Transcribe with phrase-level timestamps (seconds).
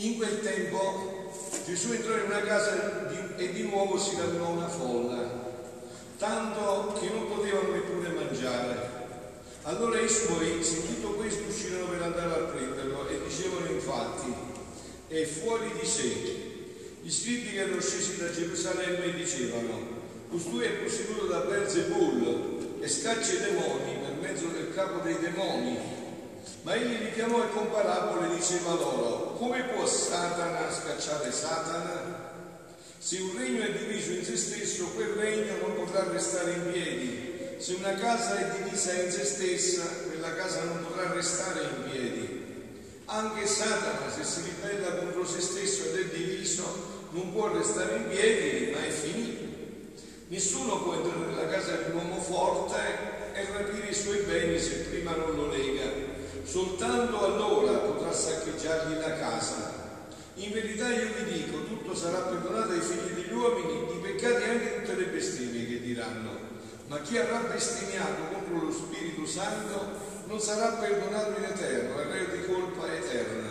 [0.00, 1.32] In quel tempo
[1.66, 5.28] Gesù entrò in una casa e di nuovo si radunò una folla,
[6.16, 8.90] tanto che non potevano neppure mangiare.
[9.62, 14.32] Allora i suoi, sentito questo, uscirono per andare a prenderlo e dicevano infatti,
[15.08, 16.36] è fuori di sé.
[17.02, 19.80] Gli scritti che erano scesi da Gerusalemme dicevano,
[20.30, 25.97] costui è posseduto da Beelzebul e scaccia i demoni per mezzo del capo dei demoni.
[26.62, 32.26] Ma egli li chiamò e con parabole diceva loro, come può Satana scacciare Satana?
[32.98, 37.56] Se un regno è diviso in se stesso, quel regno non potrà restare in piedi.
[37.58, 42.46] Se una casa è divisa in se stessa, quella casa non potrà restare in piedi.
[43.06, 48.08] Anche Satana, se si ribella contro se stesso ed è diviso, non può restare in
[48.08, 49.44] piedi, ma è finito.
[50.28, 52.76] Nessuno può entrare nella casa di un uomo forte
[53.32, 55.97] e rapire i suoi beni se prima non lo lega.
[56.48, 60.00] Soltanto allora potrà saccheggiargli la casa.
[60.36, 64.48] In verità io vi dico, tutto sarà perdonato ai figli degli uomini, i peccati e
[64.48, 66.30] anche tutte le bestemmie che diranno.
[66.86, 72.34] Ma chi avrà bestemmiato contro lo Spirito Santo non sarà perdonato in eterno, è reo
[72.34, 73.50] di colpa eterna,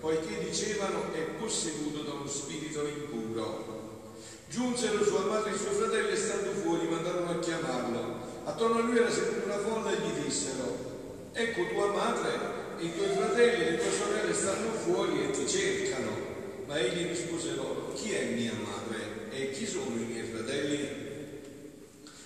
[0.00, 4.14] poiché dicevano è posseduto da uno spirito impuro.
[4.48, 8.16] Giunsero sua madre e i suoi fratelli e stando fuori mandarono a chiamarlo.
[8.44, 10.87] Attorno a lui era seduta una folla e gli dissero,
[11.32, 16.26] ecco tua madre i tuoi fratelli e le tue sorelle stanno fuori e ti cercano.
[16.66, 21.06] Ma egli rispose loro, chi è mia madre e chi sono i miei fratelli?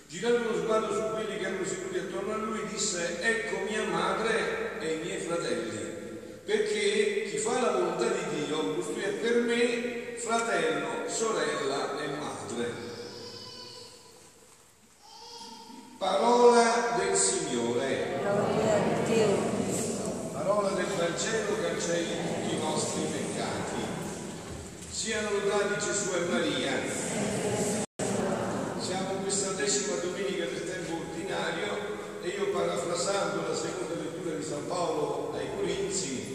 [0.08, 4.78] Girando lo sguardo su quelli che erano seduti attorno a lui, disse, ecco mia madre
[4.80, 5.78] e i miei fratelli,
[6.44, 9.92] perché chi fa la volontà di Dio, costui è per me
[10.22, 12.90] fratello, sorella e madre.
[15.98, 18.20] Parola del Signore.
[20.32, 23.82] Parola del Vangelo cancelli tutti i nostri peccati.
[24.90, 26.72] Siano lodati Gesù e Maria.
[28.78, 34.44] Siamo in questa decima domenica del tempo ordinario e io parafrasando la seconda lettura di
[34.44, 36.32] San Paolo ai Corinzi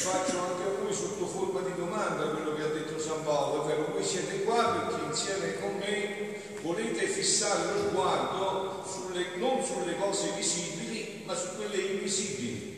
[0.00, 3.92] faccio anche a voi sotto forma di domanda quello che ha detto San Paolo, ovvero
[3.92, 10.32] voi siete qua perché insieme con me volete fissare lo sguardo sulle, non sulle cose
[10.36, 12.68] visibili ma su quelle invisibili.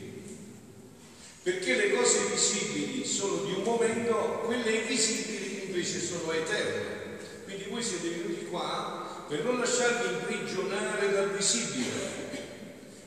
[1.42, 7.18] Perché le cose visibili sono di un momento, quelle invisibili invece sono eterne.
[7.42, 11.90] Quindi voi siete venuti qua per non lasciarvi imprigionare dal visibile,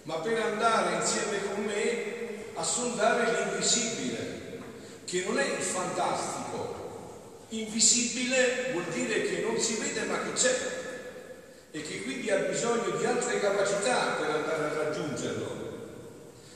[0.03, 2.13] ma per andare insieme con me
[2.55, 4.59] a sondare l'invisibile,
[5.05, 7.43] che non è il fantastico.
[7.49, 10.55] Invisibile vuol dire che non si vede ma che c'è
[11.71, 15.64] e che quindi ha bisogno di altre capacità per andare a raggiungerlo.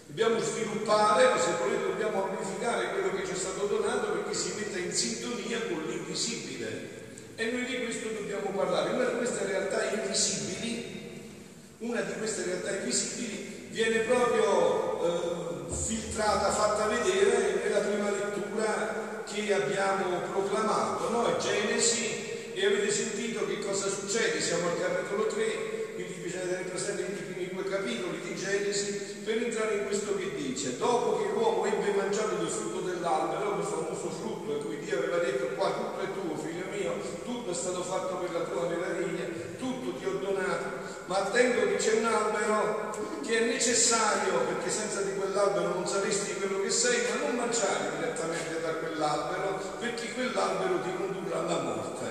[0.09, 4.53] Dobbiamo sviluppare, o se volete dobbiamo amplificare quello che ci è stato donato perché si
[4.57, 6.97] metta in sintonia con l'invisibile.
[7.35, 8.89] E noi di questo dobbiamo parlare.
[8.89, 11.29] Una di queste realtà invisibili,
[11.77, 19.53] una di queste realtà invisibili viene proprio eh, filtrata, fatta vedere nella prima lettura che
[19.53, 21.37] abbiamo proclamato, no?
[21.37, 27.01] Genesi, e avete sentito che cosa succede, siamo al capitolo 3, quindi bisogna tenere presente
[27.03, 31.63] i primi due capitoli di Genesi per entrare in questo che dice, dopo che l'uomo
[31.63, 36.01] ebbe mangiato del frutto dell'albero, quel famoso frutto a cui Dio aveva detto qua tutto
[36.01, 36.93] è tuo, figlio mio,
[37.23, 39.25] tutto è stato fatto per la tua meraviglia,
[39.59, 40.65] tutto ti ho donato,
[41.05, 42.89] ma attento che c'è un albero
[43.21, 47.97] che è necessario perché senza di quell'albero non saresti quello che sei, ma non mangiare
[47.99, 52.05] direttamente da quell'albero perché quell'albero ti condurrà alla morte.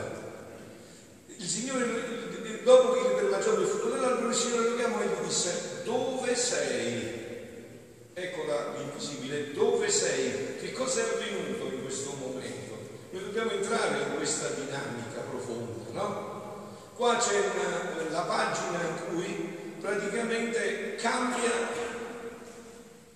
[1.36, 5.26] Il Signore, dopo che ebbe mangiato il frutto dell'albero, il Signore lo chiamò e gli
[5.26, 7.26] disse, dove sei?
[8.12, 8.44] Ecco
[8.76, 10.58] l'invisibile, dove sei?
[10.60, 12.76] Che cosa è avvenuto in questo momento?
[13.10, 16.36] Noi dobbiamo entrare in questa dinamica profonda, no?
[16.94, 21.76] Qua c'è una, la pagina in cui praticamente cambia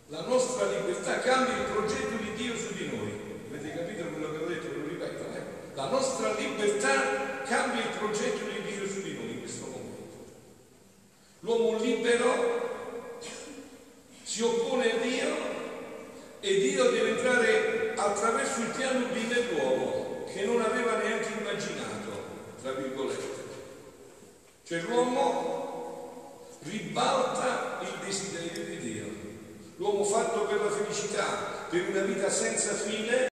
[0.07, 3.13] la nostra libertà, cambia il progetto di Dio su di noi.
[3.51, 4.79] Avete capito quello che ho detto?
[4.79, 5.43] Lo ripeto, eh?
[5.75, 9.83] La nostra libertà cambia il progetto di Dio su di noi in questo momento.
[11.45, 13.19] L'uomo libero
[14.23, 15.27] si oppone a Dio
[16.39, 22.11] e Dio deve entrare attraverso il piano B dell'uomo che non aveva neanche immaginato,
[22.63, 23.43] tra virgolette.
[24.63, 29.07] Cioè l'uomo ribalta il desiderio di Dio.
[29.79, 33.27] L'uomo fatto per la felicità, per una vita senza fine,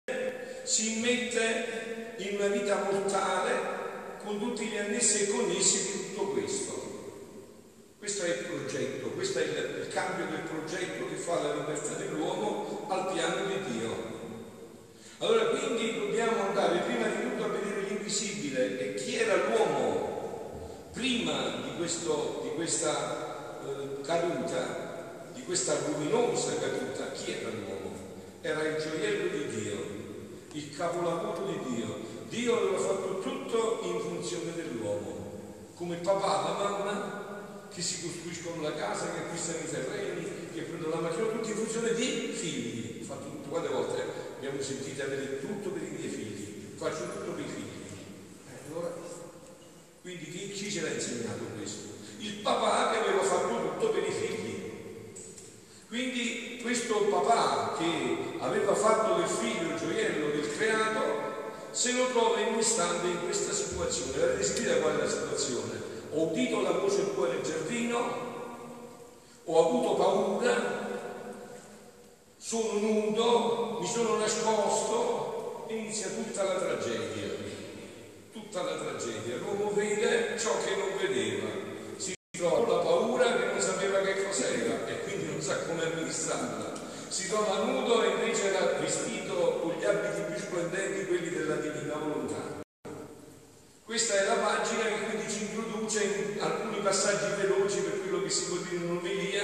[0.65, 6.80] si immette in una vita mortale con tutti gli annessi e connessi di tutto questo.
[8.01, 11.93] Questo è il progetto, questo è il, il cambio del progetto che fa la libertà
[11.97, 14.19] dell'uomo al piano di Dio.
[15.19, 15.61] Allora qui
[16.61, 22.55] andare prima di tutto a vedere l'invisibile e chi era l'uomo prima di, questo, di
[22.55, 27.97] questa eh, caduta, di questa luminosa caduta, chi era l'uomo?
[28.41, 29.77] Era il gioiello di Dio,
[30.53, 31.99] il capolavoro di Dio.
[32.31, 37.20] Dio aveva fatto tutto in funzione dell'uomo, come il papà, la mamma
[37.73, 41.57] che si costruiscono la casa, che acquistano i terreni, che prendono la macchina, tutti in
[41.57, 43.07] funzione di figli.
[43.09, 44.03] Ho tutto, quante volte
[44.37, 47.71] abbiamo sentito avere tutto per i miei figli, faccio tutto per i figli.
[48.49, 48.93] Eh, allora,
[50.03, 51.89] quindi chi, chi ce l'ha insegnato questo?
[52.19, 54.49] Il papà che aveva fatto tutto per i figli.
[55.89, 61.29] Quindi questo papà che aveva fatto del figlio il gioiello del creato
[61.73, 64.23] se lo trova in un istante in questa situazione.
[64.23, 65.80] Avete sentito qual è la situazione?
[66.13, 67.99] Ho udito la voce tua nel giardino,
[69.45, 70.89] ho avuto paura,
[72.37, 77.29] sono nudo, mi sono nascosto, inizia tutta la tragedia,
[78.33, 79.37] tutta la tragedia.
[79.37, 81.49] L'uomo vede ciò che non vedeva,
[81.97, 86.73] si trova la paura che non sapeva che cos'era e quindi non sa come amministrarla.
[87.07, 91.95] Si trova nudo e invece era vestito con gli abiti più splendenti, quelli della divina
[91.95, 92.59] volontà.
[93.85, 95.49] Questa la pagina che quindi ci
[95.91, 99.43] introduce in alcuni passaggi veloci per quello che si può dire in un'omelia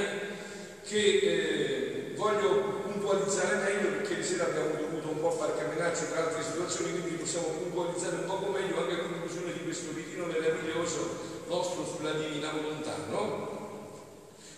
[0.87, 6.25] che eh, voglio puntualizzare meglio perché di sera abbiamo dovuto un po' far camminarci tra
[6.25, 11.19] altre situazioni, quindi possiamo puntualizzare un poco meglio anche a conclusione di questo ritiro meraviglioso
[11.49, 13.55] nostro sulla divina volontà, no?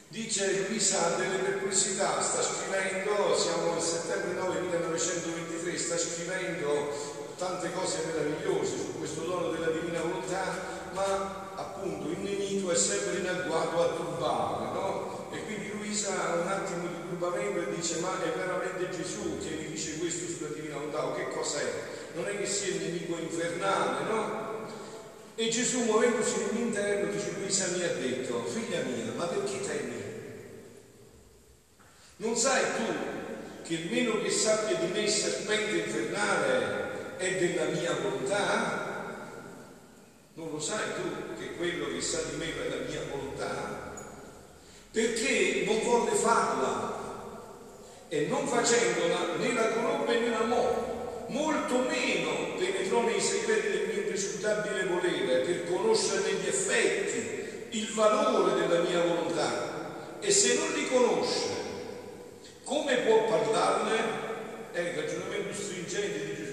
[0.09, 8.05] Dice Luisa delle perplessità, sta scrivendo, siamo nel settembre 9 1923, sta scrivendo tante cose
[8.07, 10.45] meravigliose su questo dono della divina volontà,
[10.93, 15.27] ma appunto il nemico è sempre in agguato a turbare, no?
[15.33, 19.57] E quindi Luisa ha un attimo di turbamento e dice ma è veramente Gesù che
[19.57, 21.65] mi dice questo sulla divina volontà o che cos'è?
[22.15, 24.47] Non è che sia il nemico infernale, no?
[25.35, 30.03] E Gesù muovendosi nell'interno dice Luisa mi ha detto, figlia mia, ma perché temi?
[32.19, 32.93] Non sai tu
[33.65, 38.88] che il meno che sappia di me serpente infernale è della mia volontà?
[40.39, 43.93] Non lo sai tu che quello che sa di me è la mia volontà?
[44.93, 46.97] Perché non volle farla
[48.07, 54.03] e non facendola né la conobbe né l'amò, molto meno penetrò nei segreti del mio
[54.03, 60.21] imprescrutabile volere per conoscere negli effetti il valore della mia volontà.
[60.21, 61.49] E se non li conosce,
[62.63, 64.27] come può parlarne?
[64.71, 66.48] È il ragionamento stringente di Gesù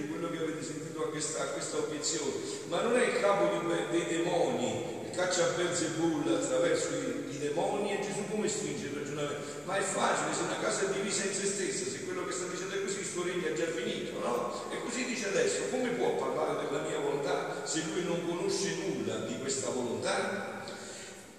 [0.56, 2.32] avete sentito questa, questa obiezione,
[2.70, 7.38] ma non è il capo di, dei demoni, il caccia a Belzebul attraverso i, i,
[7.40, 9.44] demoni e Gesù come stringe il ragionamento?
[9.66, 12.46] Ma è facile, se una casa è divisa in se stessa, se quello che sta
[12.48, 14.72] dicendo è così, il suo regno è già finito, no?
[14.72, 19.16] E così dice adesso, come può parlare della mia volontà se lui non conosce nulla
[19.28, 20.64] di questa volontà?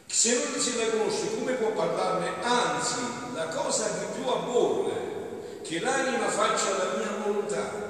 [0.07, 2.43] Se non se la conosce, come può parlarne?
[2.43, 3.01] Anzi,
[3.35, 5.15] la cosa che più aborre
[5.63, 7.86] che l'anima faccia la mia volontà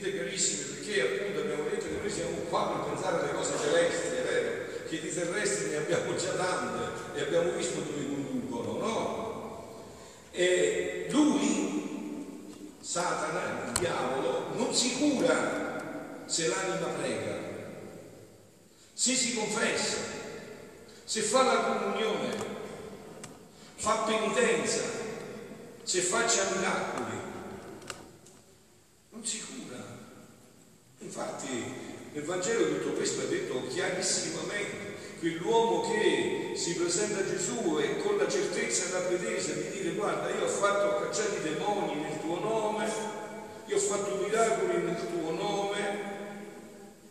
[0.00, 4.16] Dite carissimi, perché appunto abbiamo detto che noi siamo qua per pensare alle cose celesti,
[4.16, 4.88] è vero?
[4.88, 9.84] Che di terrestri ne abbiamo già tante e abbiamo visto dove conducono, no?
[10.30, 17.38] E lui, Satana, il diavolo, non si cura se l'anima prega,
[18.94, 19.98] se si confessa,
[21.04, 22.36] se fa la comunione,
[23.74, 24.80] fa penitenza,
[25.82, 27.18] se faccia miracoli,
[29.10, 29.69] non si cura.
[31.02, 31.48] Infatti
[32.12, 38.18] nel Vangelo tutto questo è detto chiarissimamente, quell'uomo che si presenta a Gesù e con
[38.18, 42.20] la certezza e la pretesa di dire guarda io ho fatto cacciare i demoni nel
[42.20, 42.86] tuo nome,
[43.64, 45.78] io ho fatto miracoli nel tuo nome,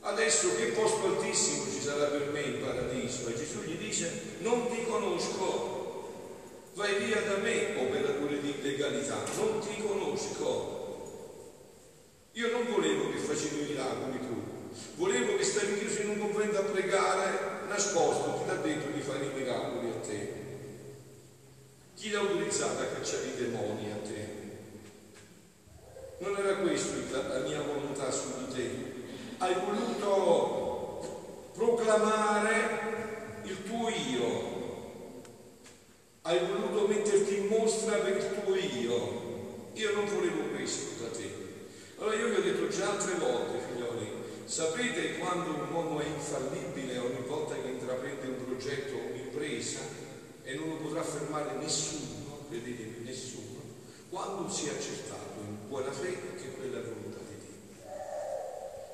[0.01, 3.27] adesso che posto altissimo ci sarà per me in paradiso?
[3.27, 6.11] E Gesù gli dice non ti conosco,
[6.75, 10.78] vai via da me, operatore di legalità, non ti conosco.
[12.39, 14.41] Io non volevo che facevi miracoli tu,
[14.95, 19.25] volevo che stavi chiuso in un convento a pregare nascosto, ti ha detto di fare
[19.25, 20.33] i miracoli a te?
[21.95, 24.29] Chi l'ha autorizzato a cacciare i demoni a te?
[26.19, 28.69] Non era questa la mia volontà su di te.
[29.39, 35.23] Hai voluto proclamare il tuo io.
[36.21, 38.55] Hai voluto metterti in mostra per il tuo.
[39.73, 41.47] Io non volevo questo da te.
[41.99, 44.09] Allora io vi ho detto già altre volte, figlioli,
[44.45, 49.79] sapete quando un uomo è infallibile ogni volta che intraprende un progetto o un'impresa
[50.43, 53.59] e non lo potrà fermare nessuno, vedetevi, nessuno,
[54.09, 57.83] quando si è accertato in buona fede che quella è volontà di Dio.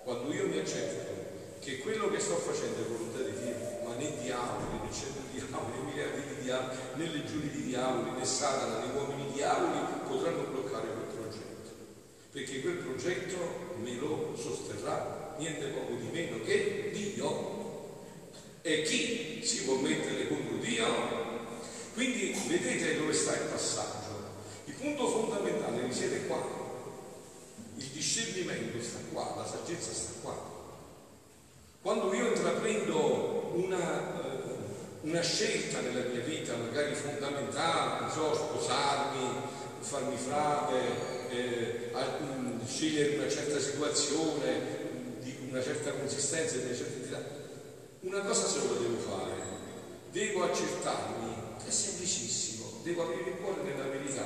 [0.03, 1.13] quando io mi accerto
[1.59, 5.77] che quello che sto facendo è volontà di Dio, ma né diavoli, né cento diavoli,
[5.77, 9.77] né miliardi di diavoli, né legioni di diavoli, né Satana, né uomini diavoli
[10.07, 11.04] potranno bloccare quel progetto.
[12.35, 13.37] Perché quel progetto
[13.81, 18.01] me lo sosterrà niente poco di meno che Dio.
[18.61, 20.85] E chi si può mettere contro Dio?
[21.93, 24.33] Quindi vedete dove sta il passaggio.
[24.65, 26.43] Il punto fondamentale risiede qua.
[27.77, 30.35] Il discernimento sta qua, la saggezza sta qua.
[31.81, 39.39] Quando io intraprendo una, eh, una scelta nella mia vita, magari fondamentale, non so, sposarmi,
[39.79, 41.91] farmi frate, eh,
[42.23, 44.83] mm, scegliere una certa situazione,
[45.21, 47.23] di una certa consistenza, di una certa entità,
[48.01, 49.33] una cosa solo devo fare,
[50.11, 51.33] devo accertarmi,
[51.65, 54.23] è semplicissimo, devo aprire il cuore nella verità,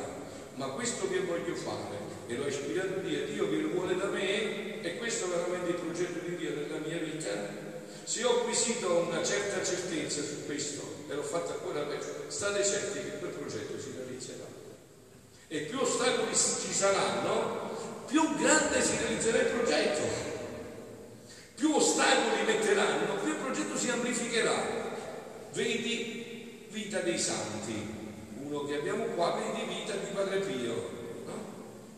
[0.55, 1.97] ma questo che voglio fare
[2.27, 5.75] e l'ho ispirato Dio, Dio che lo vuole da me e questo è veramente il
[5.75, 7.67] progetto di Dio nella mia vita.
[8.03, 12.99] Se ho acquisito una certa certezza su questo e l'ho fatto ancora peggio, state certi
[12.99, 14.58] che quel progetto si realizzerà.
[15.51, 17.71] E più ostacoli ci saranno,
[18.05, 20.01] più grande si realizzerà il progetto.
[21.55, 24.63] Più ostacoli metteranno, più il progetto si amplificherà.
[25.53, 27.73] Vedi vita dei santi,
[28.43, 30.97] uno che abbiamo qua, vedi vita di Padre Pio,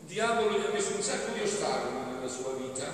[0.06, 2.86] diavolo gli ha messo un sacco di ostacoli nella sua vita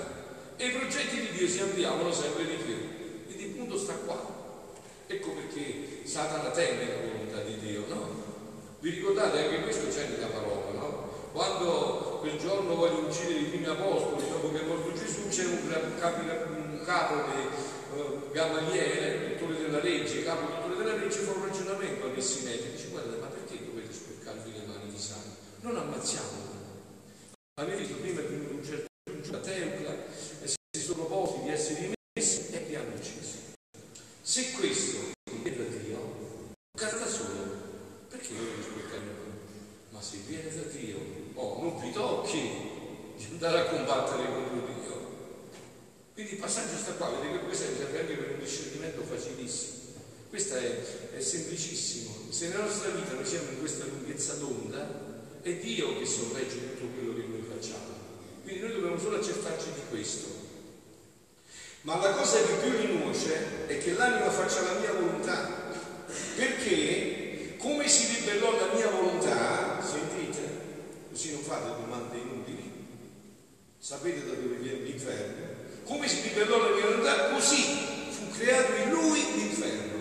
[0.56, 3.26] e i progetti di Dio si ampliavano sempre di più.
[3.26, 4.36] Quindi il punto sta qua.
[5.06, 8.17] Ecco perché Satana teme la volontà di Dio, no?
[8.80, 11.10] Vi ricordate anche questo c'è nella parola, no?
[11.32, 15.68] Quando quel giorno voglio uccidere i primi apostoli, dopo che è morto Gesù, c'è un,
[15.98, 21.46] capo, un capo di uh, Gamaliele, dottore della legge, capo dottore della legge, fa un
[21.46, 25.34] ragionamento a Messinete, dice guarda ma perché dovete sporcarvi le mani di sangue?
[25.60, 26.56] Non ammazziamo
[27.58, 28.86] Avete visto prima è venuto un certo
[29.20, 29.92] giù a Teucla
[30.42, 33.38] e si sono proposti di essere rimessi e li hanno uccisi.
[34.22, 34.98] Se questo
[35.42, 36.14] viene da Dio,
[36.78, 37.66] cade da solo.
[38.08, 39.02] Perché io devo aspettare
[39.90, 40.98] Ma se viene da Dio,
[41.34, 42.40] oh, non vi tocchi
[43.16, 45.16] di andare a combattere contro Dio.
[46.14, 49.76] Quindi il passaggio sta qua, vedete che questo serve anche per un discernimento facilissimo.
[50.28, 52.30] Questo è, è semplicissimo.
[52.30, 56.86] Se nella nostra vita noi siamo in questa lunghezza d'onda, è Dio che sorregge tutto
[56.94, 57.96] quello che noi facciamo.
[58.42, 60.28] Quindi noi dobbiamo solo accertarci di questo.
[61.82, 65.72] Ma la cosa che più gli nuoce è che l'anima faccia la mia volontà.
[66.36, 70.40] Perché come si ribellò alla mia volontà, sentite,
[71.10, 72.72] così non fate domande inutili,
[73.78, 75.46] sapete da dove viene l'inferno,
[75.84, 77.62] come si ribellò alla mia volontà, così
[78.10, 79.98] fu creato in lui l'inferno.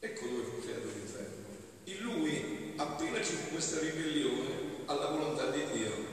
[0.00, 1.46] Ecco dove fu creato l'inferno.
[1.84, 4.48] In lui, appena ci fu questa ribellione,
[4.86, 6.08] alla volontà di Dio.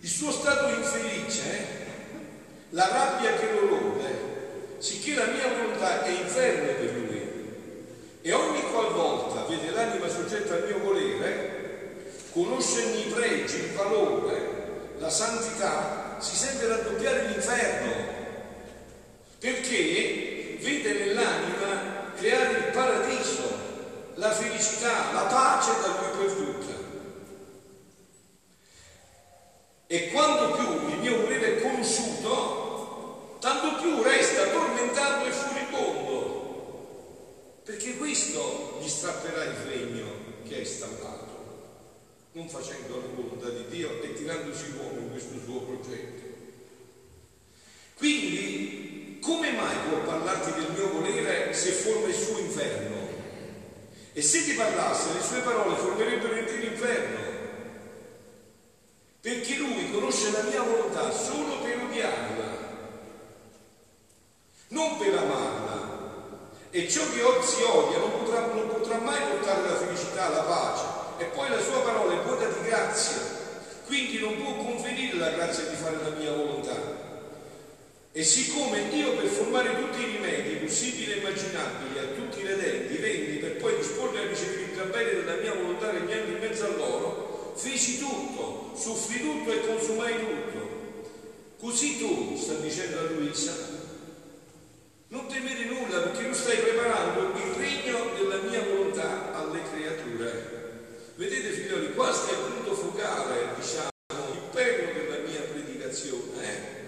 [0.00, 1.80] Il suo stato infelice,
[2.72, 7.10] la rabbia che lo rode, sicché la mia volontà è inferno per lui.
[8.22, 15.10] E ogni qualvolta vede l'anima soggetta al mio volere, conoscerne i pregi, il valore, la
[15.10, 17.92] santità, si sente raddoppiare l'inferno,
[19.38, 23.60] perché vede nell'anima creare il paradiso,
[24.14, 26.82] la felicità, la pace da lui perduta.
[29.92, 36.12] E quanto più il mio volere è conosciuto, tanto più resta tormentato e furibondo,
[37.64, 40.06] perché questo gli strapperà il regno
[40.48, 41.26] che è instaurato,
[42.32, 46.22] non facendo la volontà di Dio e tirandosi l'uomo in questo suo progetto.
[47.98, 52.96] Quindi, come mai può parlarti del mio volere se forma il suo inferno?
[54.22, 57.18] E se ti parlasse, le sue parole formerebbero in te l'inferno
[59.20, 62.44] perché lui conosce la mia volontà solo per odiarla,
[64.68, 65.90] non per amarla.
[66.70, 70.84] E ciò che si odia non potrà, non potrà mai portare la felicità, la pace.
[71.18, 73.16] E poi la sua parola è vuota di grazia,
[73.86, 76.91] quindi non può conferire la grazia di fare la mia volontà.
[78.12, 82.96] E siccome Dio per formare tutti i rimedi possibili e immaginabili a tutti i redenti
[82.96, 86.76] venne per poi disporre a ricevere il bene della mia volontà regnando in mezzo a
[86.76, 90.70] loro, feci tutto, soffrì tutto e consumai tutto.
[91.58, 93.52] Così tu, sta dicendo a Luisa,
[95.08, 100.60] non temere nulla perché tu stai preparando il regno della mia volontà alle creature.
[101.14, 103.90] Vedete figlioli, qua sta il punto focale, diciamo,
[104.32, 106.42] il perno della mia predicazione.
[106.42, 106.80] Eh?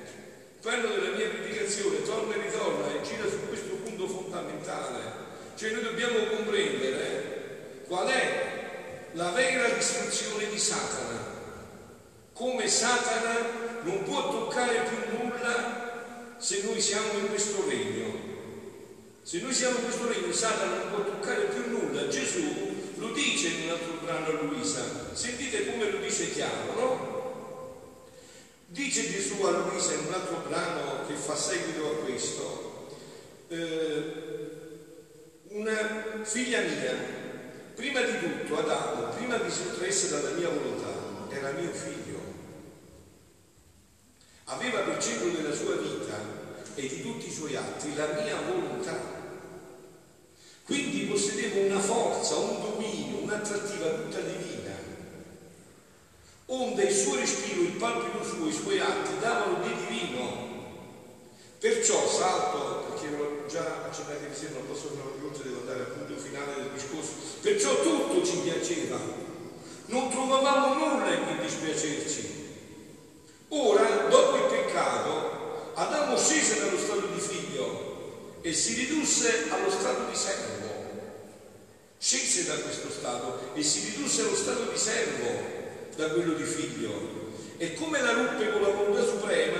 [0.54, 5.00] Il perno della mia predicazione torna e ritorna e gira su questo punto fondamentale.
[5.56, 8.52] Cioè noi dobbiamo comprendere qual è
[9.12, 11.32] la vera distruzione di Satana.
[12.44, 18.32] Come Satana non può toccare più nulla se noi siamo in questo regno.
[19.22, 22.06] Se noi siamo in questo regno, Satana non può toccare più nulla.
[22.08, 22.42] Gesù
[22.96, 24.82] lo dice in un altro brano a Luisa.
[25.14, 28.12] Sentite come lo dice chiaro, no?
[28.66, 32.88] Dice Gesù a Luisa in un altro brano che fa seguito a questo,
[33.48, 34.12] eh,
[35.48, 36.94] una figlia mia,
[37.74, 40.92] prima di tutto Adamo, prima di sottrarsi dalla mia volontà,
[41.30, 42.03] era mio figlio.
[44.46, 46.18] Aveva per centro della sua vita
[46.74, 49.22] e di tutti i suoi atti la mia volontà.
[50.64, 54.72] Quindi possedevo una forza, un dominio, un'attrattiva tutta divina.
[56.46, 60.52] Onde il suo respiro, il palpito suo, i suoi atti davano di divino.
[61.58, 66.20] Perciò salto, perché l'ho già accennato insieme, non posso fare oltre, devo andare al punto
[66.20, 67.12] finale del discorso.
[67.40, 68.98] Perciò tutto ci piaceva.
[69.86, 72.42] Non trovavamo nulla in cui dispiacerci.
[73.48, 74.33] Ora, dopo
[74.74, 80.62] peccato, Adamo scese dallo stato di figlio e si ridusse allo stato di servo
[81.98, 85.26] scese da questo stato e si ridusse allo stato di servo
[85.96, 87.22] da quello di figlio.
[87.56, 89.58] E come la ruppe con la volontà suprema,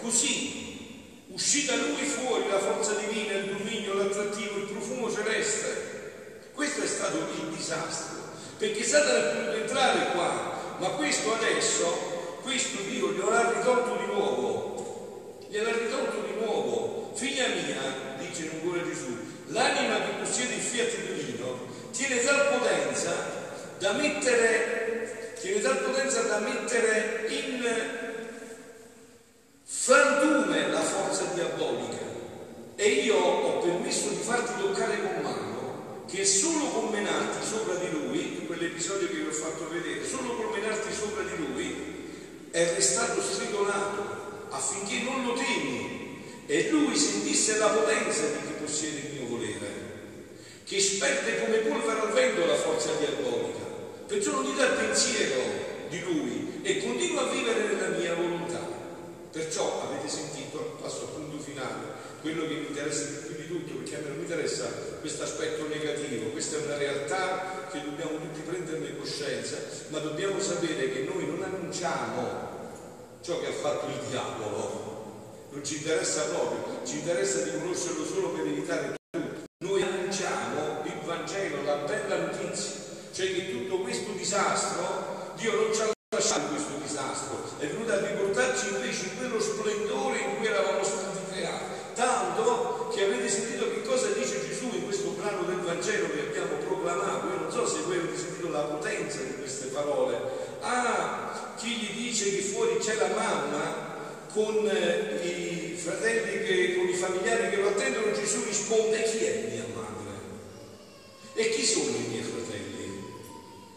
[0.00, 6.40] così uscì da lui fuori la forza divina, il dominio, l'attrattivo, il profumo celeste.
[6.52, 8.16] Questo è stato il disastro,
[8.58, 12.13] perché Satana è potuto entrare qua, ma questo adesso,
[12.44, 17.10] questo Dio glielo ha ritolto di nuovo, gliel'ha ritolto di nuovo.
[17.14, 21.58] Figlia mia, dice in un cuore Gesù, l'anima che possiede il fiat divino
[21.90, 23.14] tiene tal potenza
[23.78, 27.66] da mettere, tiene tal potenza da mettere in
[29.64, 32.02] frantume la forza diabolica.
[32.76, 37.90] E io ho permesso di farti toccare con mano che solo con menarti sopra di
[37.90, 41.34] lui, quell'episodio che vi ho fatto vedere, solo con menarti sopra di
[42.54, 49.08] è restato stritolato affinché non lo temi e lui sentisse la potenza di chi possiede
[49.08, 49.82] il mio volere
[50.62, 53.58] che sperde come polvere al vento la forza diabolica,
[54.06, 55.42] perciò non gli dà il pensiero
[55.88, 58.60] di lui e continua a vivere nella mia volontà.
[59.32, 61.86] Perciò avete sentito, passo al punto finale,
[62.24, 64.64] quello che mi interessa di più di tutto, perché a me non mi interessa
[65.00, 69.58] questo aspetto negativo, questa è una realtà che dobbiamo tutti prenderne coscienza,
[69.88, 72.52] ma dobbiamo sapere che noi non annunciamo
[73.20, 78.30] ciò che ha fatto il diavolo, non ci interessa proprio, ci interessa di conoscerlo solo
[78.30, 78.94] per evitare
[83.14, 88.00] cioè che tutto questo disastro, Dio non ci ha lasciato questo disastro, è venuto a
[88.04, 91.64] riportarci invece in quello splendore in cui eravamo stati creati.
[91.94, 96.56] Tanto che avete sentito che cosa dice Gesù in questo brano del Vangelo che abbiamo
[96.56, 97.28] proclamato.
[97.28, 100.20] Io non so se voi avete sentito la potenza di queste parole.
[100.62, 103.92] Ah, chi gli dice che fuori c'è la mamma
[104.34, 109.48] con eh, i fratelli, che, con i familiari che lo attendono, Gesù risponde chi è
[109.52, 110.18] mia madre?
[111.34, 112.34] E chi sono i miei fratelli?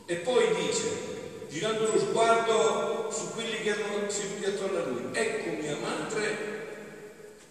[0.10, 0.88] E poi dice,
[1.50, 6.56] girando lo sguardo su quelli che erano seduti attorno a lui, ecco mia madre,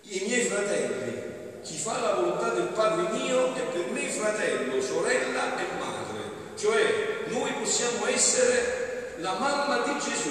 [0.02, 5.58] i miei fratelli, chi fa la volontà del Padre mio è per me fratello, sorella
[5.58, 5.94] e madre.
[6.56, 10.30] Cioè noi possiamo essere la mamma di Gesù,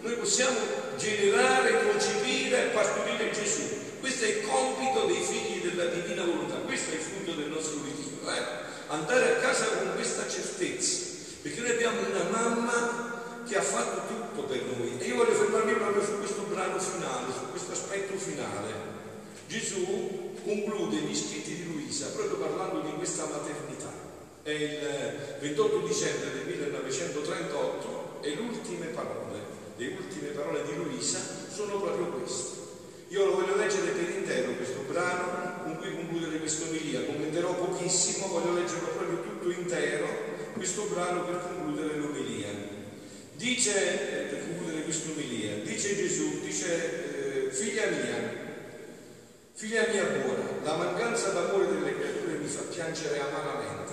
[0.00, 0.58] noi possiamo
[0.96, 3.80] generare, concepire e partorire Gesù.
[4.00, 7.80] Questo è il compito dei figli della divina volontà, questo è il frutto del nostro
[7.84, 8.32] ritiro.
[8.32, 8.70] Eh?
[8.88, 11.11] Andare a casa con questa certezza
[11.42, 14.96] perché noi abbiamo una mamma che ha fatto tutto per noi.
[14.98, 18.70] E io voglio fermarmi proprio su questo brano finale, su questo aspetto finale.
[19.48, 23.90] Gesù conclude gli scritti di Luisa proprio parlando di questa maternità.
[24.42, 29.38] È il 28 dicembre del 1938 e le ultime parole,
[29.76, 31.18] le ultime parole di Luisa
[31.52, 32.60] sono proprio queste.
[33.08, 37.04] Io lo voglio leggere per intero questo brano con cui concludere questa omelia.
[37.04, 42.48] Commenterò pochissimo, voglio leggerlo proprio tutto intero questo brano per concludere l'omelia.
[43.34, 43.72] Dice,
[44.30, 48.16] per concludere questa omelia, dice Gesù, dice, eh, figlia mia,
[49.52, 53.92] figlia mia buona, la mancanza d'amore delle creature mi fa piangere amaramente.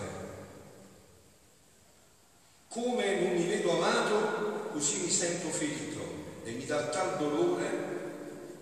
[2.67, 5.99] Come non mi vedo amato, così mi sento ferito
[6.43, 7.87] e mi dà tal dolore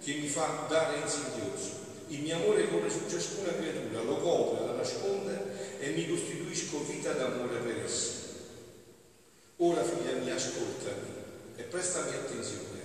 [0.02, 1.87] che mi fa dare insidioso.
[2.10, 7.12] Il mio amore corre su ciascuna creatura, lo copre, la nasconde e mi costituisco vita
[7.12, 8.14] d'amore per essa.
[9.58, 11.10] Ora, figlia mia, ascoltami
[11.58, 12.80] e prestami attenzione.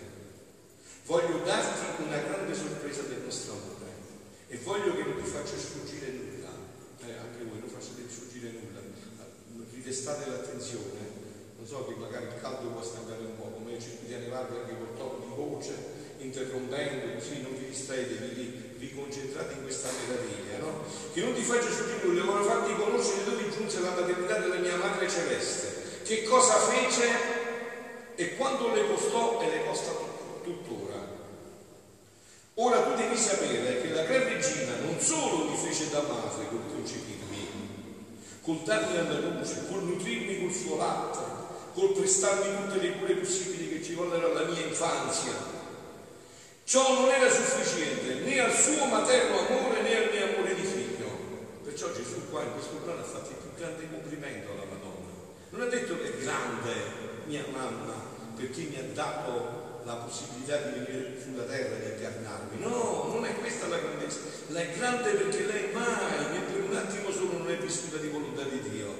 [1.04, 3.90] Voglio darti una grande sorpresa del nostro amore
[4.48, 6.50] e voglio che non ti faccia sfuggire nulla.
[7.06, 8.80] Eh, anche voi non facciate sfuggire nulla.
[9.70, 11.20] Ridestate l'attenzione.
[11.58, 14.96] Lo so che magari il caldo può stancare un po', come Cipriani Vardi anche col
[14.96, 15.74] tono di voce,
[16.18, 18.90] interrompendo, così non vi distraete, vi, vi
[19.52, 20.82] in questa meraviglia, no?
[21.12, 21.68] Che non ti faccia
[22.02, 27.06] lui, voglio farti conoscere dove giunse la maternità della mia madre celeste, che cosa fece
[28.16, 29.92] e quanto le costò e le costa
[30.42, 31.10] tuttora.
[32.54, 36.72] Ora tu devi sapere che la Gran Regina non solo mi fece da madre col
[36.74, 37.48] concepirmi,
[38.42, 41.20] col darmi alla luce, col nutrirmi col suo latte,
[41.72, 45.51] col prestarmi tutte le cure possibili che ci vollero alla mia infanzia.
[46.72, 51.04] Ciò non era sufficiente né al suo materno amore né al mio amore di figlio.
[51.64, 55.12] Perciò Gesù qua in questo brano ha fatto il più grande complimento alla Madonna.
[55.50, 56.72] Non ha detto che è grande
[57.26, 57.92] mia mamma
[58.34, 62.58] perché mi ha dato la possibilità di venire sulla terra, di incarnarmi.
[62.60, 64.20] No, non è questa la grandezza.
[64.46, 68.08] La è grande perché lei mai, né per un attimo solo, non è vissuta di
[68.08, 68.96] volontà di Dio.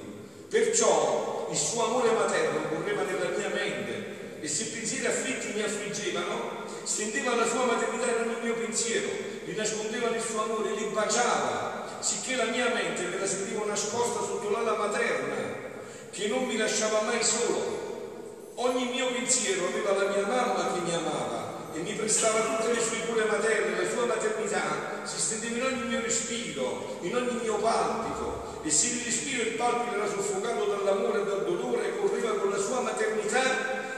[0.47, 6.62] Perciò il suo amore materno correva nella mia mente e se pensieri afflitti mi affliggevano,
[6.83, 9.07] stendeva la sua maternità nel mio pensiero,
[9.45, 14.19] li nascondeva nel suo amore, li baciava, sicché la mia mente me la sentivo nascosta
[14.19, 15.71] sotto l'ala materna,
[16.11, 18.51] che non mi lasciava mai solo.
[18.55, 22.81] Ogni mio pensiero aveva la mia mamma che mi amava e mi prestava tutte le
[22.81, 25.01] sue cure materne, la sua maternità.
[25.03, 29.45] Si stendeva in ogni mio respiro, in ogni mio palpito e se il respiro e
[29.47, 33.41] il palpito era soffocato dall'amore e dal dolore, correva con la sua maternità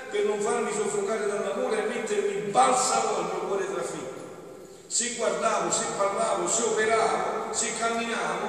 [0.09, 1.89] per non farmi soffocare dall'amore e
[2.55, 4.23] balsamo al mio cuore trafitto.
[4.87, 8.47] Se guardavo, se parlavo, se operavo, se camminavo,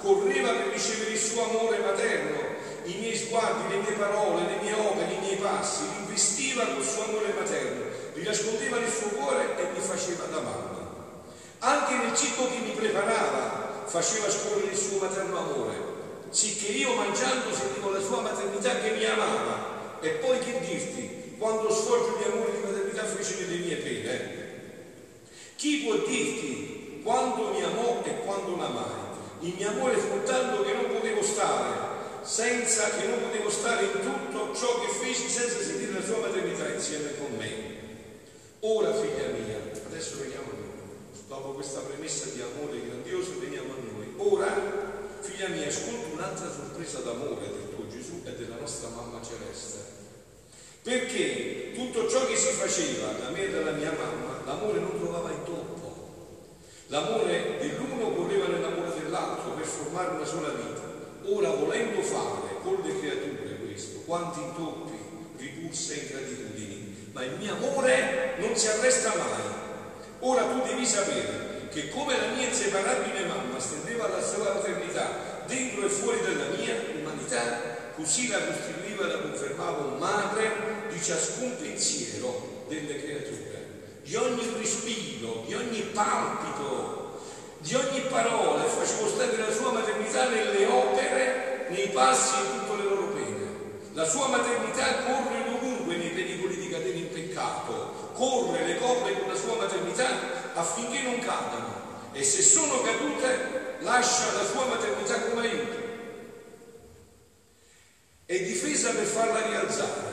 [0.00, 2.46] correva per ricevere il suo amore materno
[2.84, 7.04] i miei sguardi, le mie parole, le mie opere, i miei passi, investiva col suo
[7.04, 10.86] amore materno, li nascondeva nel suo cuore e mi faceva da mamma.
[11.58, 15.76] Anche nel cibo che mi preparava faceva scorrere il suo materno amore,
[16.30, 19.76] sicché io mangiando sentivo la sua maternità che mi amava.
[20.00, 22.62] E poi che dirti, quando sfoggio di amore di
[22.98, 24.46] maternità fece nelle mie pene?
[25.56, 29.06] Chi può dirti quando mi amò e quando l'amai?
[29.40, 31.86] Il mio amore fu tanto che non potevo stare
[32.22, 36.68] senza che non potevo stare in tutto ciò che feci senza sentire la sua maternità
[36.68, 37.76] insieme con me.
[38.60, 43.76] Ora, figlia mia, adesso veniamo a noi, dopo questa premessa di amore grandioso, veniamo a
[43.76, 44.12] noi.
[44.16, 49.97] Ora, figlia mia, ascolta un'altra sorpresa d'amore del tuo Gesù e della nostra mamma celeste.
[50.82, 55.30] Perché tutto ciò che si faceva da me e dalla mia mamma, l'amore non trovava
[55.30, 55.76] intoppo.
[56.86, 60.80] L'amore dell'uno correva nell'amore dell'altro per formare una sola vita.
[61.24, 64.98] Ora volendo fare con le creature questo, quanti intoppi,
[65.36, 69.56] ripulse e ingratitudini, ma il mio amore non si arresta mai.
[70.20, 75.84] Ora tu devi sapere che come la mia inseparabile mamma stendeva la sua maternità dentro
[75.84, 82.64] e fuori della mia umanità, così la costituiva e la confermava madre di ciascun pensiero
[82.68, 87.20] delle creature, di ogni respiro, di ogni palpito,
[87.58, 92.82] di ogni parola e facevo stare la sua maternità nelle opere, nei passi e tutte
[92.82, 93.46] le loro pene.
[93.94, 99.28] La sua maternità corre dovunque nei pericoli di cadere in peccato, corre, le copre con
[99.28, 105.40] la sua maternità affinché non cadano e se sono cadute lascia la sua maternità come
[105.40, 105.77] aiuto.
[108.28, 110.12] È difesa per farla rialzare.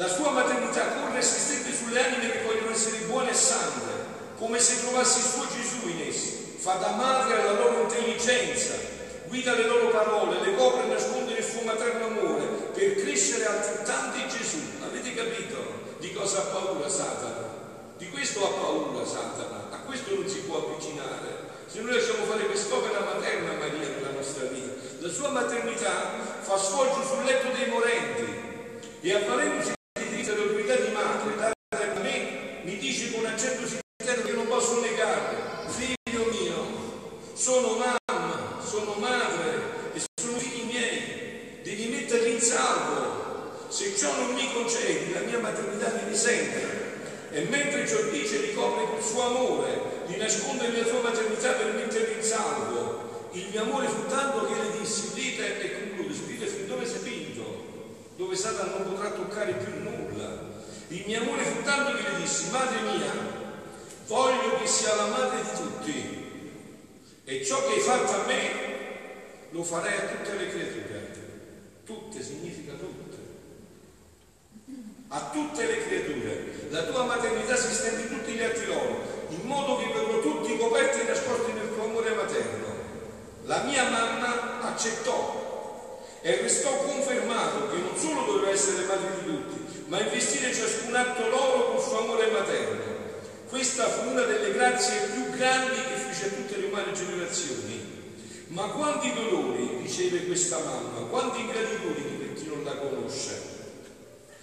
[0.00, 3.92] La sua maternità corre e si stende sulle anime che vogliono essere buone e sante
[4.38, 8.72] come se trovassi il suo Gesù in essi, fa da madre alla loro intelligenza,
[9.26, 14.28] guida le loro parole, le copre e nasconde il suo materno amore per crescere altrettanti
[14.28, 14.60] Gesù.
[14.82, 17.44] Avete capito di cosa ha paura Satana?
[17.98, 21.44] Di questo ha paura Satana, a questo non si può avvicinare.
[21.66, 27.02] Se noi lasciamo fare quest'opera materna Maria nella nostra vita, la sua maternità fa sfoggio
[27.02, 28.24] sul letto dei morenti.
[29.00, 33.66] E avvalendosi di diritto e autorità di madre, dare a me, mi dice con accento
[34.24, 36.54] che non posso negare, figlio mio,
[37.34, 43.66] sono mamma, sono madre e sono figli miei, devi metterli in salvo.
[43.68, 46.84] Se ciò non mi concedi, la mia maternità mi risente.
[47.32, 52.14] E mentre ciò dice, ricopre col suo amore, di nascondere la sua maternità per metterli
[52.14, 53.28] in salvo.
[53.32, 57.00] Il mio amore fu tanto che le dissi, udite e concludo, udite fin dove sei
[57.00, 57.64] vinto,
[58.16, 60.54] dove Satana non potrà toccare più nulla.
[60.88, 63.12] Il mio amore fu tanto che le dissi, madre mia,
[64.06, 66.24] voglio che sia la madre di tutti
[67.24, 68.50] e ciò che hai fatto a me
[69.50, 71.24] lo farei a tutte le creature.
[72.16, 73.16] Tutte significa tutte.
[75.08, 76.68] A tutte le creature.
[76.70, 80.56] La tua maternità si stende in tutti gli atti loro, in modo che verrò tutti
[80.56, 82.64] coperti e nascosti nel tuo amore materno.
[83.44, 89.84] La mia mamma accettò e restò confermato che non solo doveva essere madre di tutti,
[89.88, 92.94] ma investire ciascun atto loro con suo amore materno.
[93.50, 97.85] Questa fu una delle grazie più grandi che fece a tutte le umane generazioni.
[98.48, 103.54] Ma quanti dolori riceve questa mamma, quanti ingratitudini per chi non la conosce.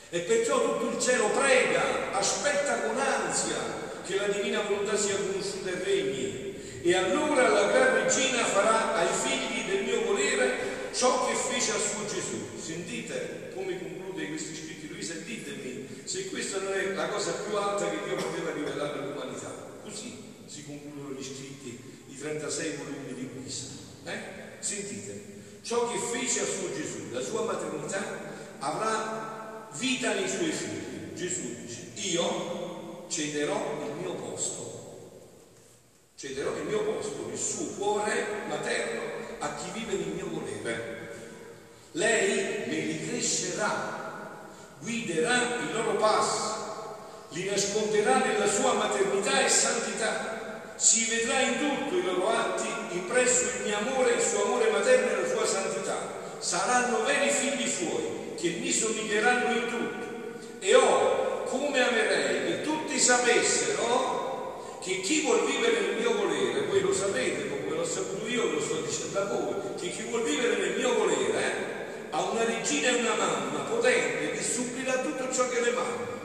[0.09, 5.69] E perciò tutto il cielo prega, aspetta con ansia che la divina volontà sia conosciuta
[5.69, 6.81] e regni.
[6.83, 11.79] E allora la gran regina farà ai figli del mio volere ciò che fece al
[11.79, 12.59] suo Gesù.
[12.61, 17.89] Sentite come conclude questi scritti lui, sentitemi, se questa non è la cosa più alta
[17.89, 18.99] che Dio poteva rivelare
[20.53, 23.69] si concludono gli scritti, i 36 volumi di Luisa.
[24.03, 24.19] Eh?
[24.59, 25.23] Sentite,
[25.63, 28.01] ciò che fece al suo Gesù, la sua maternità,
[28.59, 31.15] avrà vita nei suoi figli.
[31.15, 35.31] Gesù dice, io cederò il mio posto,
[36.15, 39.01] cederò il mio posto, il suo cuore materno
[39.39, 40.91] a chi vive nel mio volere.
[41.93, 46.61] Lei me li crescerà, guiderà i loro passi,
[47.29, 50.41] li nasconderà nella sua maternità e santità,
[50.83, 55.11] si vedrà in tutto i loro atti impresso il mio amore, il suo amore materno
[55.11, 55.95] e la sua santità.
[56.39, 60.05] Saranno veri figli suoi che mi somiglieranno in tutto.
[60.59, 66.81] E oh, come amerei che tutti sapessero che chi vuol vivere nel mio volere, voi
[66.81, 70.57] lo sapete come l'ho saputo io, lo sto dicendo a voi, che chi vuol vivere
[70.57, 75.47] nel mio volere eh, ha una regina e una mamma potente che supplirà tutto ciò
[75.47, 76.22] che le manda.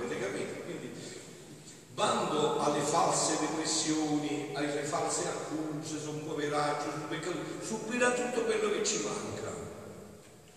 [1.99, 8.85] Bando alle false depressioni, alle false accuse sul poveraccio, sul peccato, supplirà tutto quello che
[8.85, 9.51] ci manca.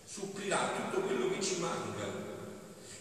[0.06, 2.06] Supplirà tutto quello che ci manca.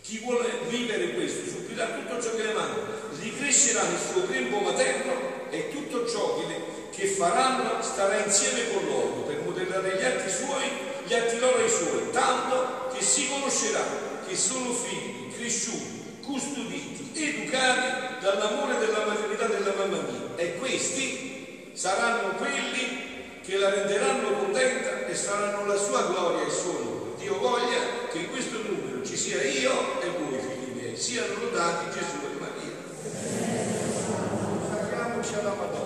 [0.00, 2.80] Chi vuole vivere questo, supplirà tutto ciò che le manca,
[3.20, 5.12] ricrescerà nel suo grembo materno
[5.50, 6.60] e tutto ciò che, le,
[6.92, 11.68] che faranno starà insieme con loro per modellare gli atti suoi gli atti loro ai
[11.68, 13.84] suoi, tanto che si conoscerà
[14.26, 15.99] che sono figli, cresciuti,
[16.30, 23.08] custoditi, educati dall'amore della maternità della mamma mia e questi saranno quelli
[23.42, 27.16] che la renderanno contenta e saranno la sua gloria e il suo onore.
[27.18, 31.90] Dio voglia che in questo numero ci sia io e voi figli miei, siano lodati
[31.90, 32.78] Gesù e Maria.
[34.88, 35.79] Fermiamoci alla Madonna.